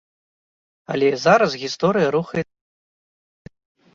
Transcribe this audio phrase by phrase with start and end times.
[0.93, 3.57] Але зараз гісторыя рухаецца хутчэй.